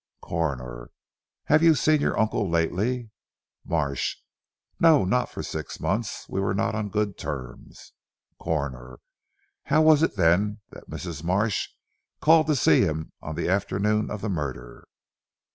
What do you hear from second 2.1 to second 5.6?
uncle lately?" Marsh. "No! Not for